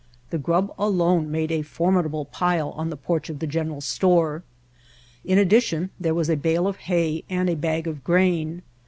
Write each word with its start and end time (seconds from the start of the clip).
The 0.31 0.39
grub 0.39 0.73
alone 0.79 1.29
made 1.29 1.51
a 1.51 1.61
formidable 1.61 2.25
pile 2.25 2.71
on 2.71 2.89
the 2.89 2.97
porch 2.97 3.29
of 3.29 3.37
the 3.37 3.45
general 3.45 3.81
store. 3.81 4.41
In 5.23 5.37
addition 5.37 5.91
there 5.99 6.15
was 6.15 6.27
a 6.27 6.35
bale 6.35 6.65
of 6.67 6.77
hay 6.89 7.23
and 7.29 7.47
a 7.51 7.55
bag 7.55 7.85
of 7.85 8.03
grain. 8.03 8.63